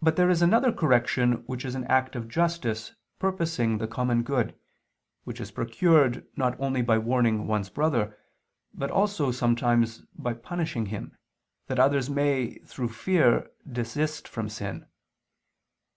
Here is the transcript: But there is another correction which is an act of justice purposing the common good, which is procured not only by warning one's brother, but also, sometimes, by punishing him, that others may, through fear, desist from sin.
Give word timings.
But 0.00 0.14
there 0.14 0.30
is 0.30 0.40
another 0.40 0.70
correction 0.72 1.42
which 1.48 1.64
is 1.64 1.74
an 1.74 1.82
act 1.86 2.14
of 2.14 2.28
justice 2.28 2.94
purposing 3.18 3.78
the 3.78 3.88
common 3.88 4.22
good, 4.22 4.56
which 5.24 5.40
is 5.40 5.50
procured 5.50 6.24
not 6.36 6.54
only 6.60 6.80
by 6.80 6.96
warning 6.96 7.48
one's 7.48 7.70
brother, 7.70 8.16
but 8.72 8.92
also, 8.92 9.32
sometimes, 9.32 10.02
by 10.14 10.34
punishing 10.34 10.86
him, 10.86 11.16
that 11.66 11.80
others 11.80 12.08
may, 12.08 12.60
through 12.60 12.90
fear, 12.90 13.50
desist 13.68 14.28
from 14.28 14.48
sin. 14.48 14.86